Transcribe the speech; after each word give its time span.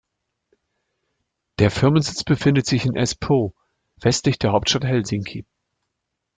Der 1.59 1.69
Firmensitz 1.69 2.23
befindet 2.23 2.65
sich 2.65 2.85
in 2.87 2.95
Espoo, 2.95 3.53
westlich 3.97 4.39
der 4.39 4.51
Hauptstadt 4.51 4.83
Helsinki. 4.83 5.45